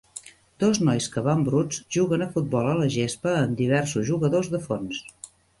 [0.61, 4.65] Dos nois que van bruts juguen a futbol a la gespa amb diversos jugadors de
[4.69, 5.07] fons.